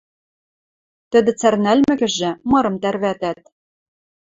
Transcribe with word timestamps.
Тӹдӹ 1.11 1.31
цӓрнӓлмӹкӹжӹ, 1.39 2.31
мырым 2.49 2.75
тӓрвӓтӓт. 2.81 3.39